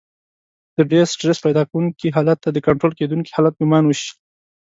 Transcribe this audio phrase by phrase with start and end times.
[0.77, 4.11] د ډېر سټرس پيدا کوونکي حالت ته د کنټرول کېدونکي حالت ګمان وشي.